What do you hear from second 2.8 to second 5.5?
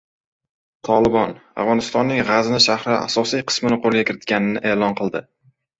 asosiy qismini qo‘lga kiritganini e’lon qildi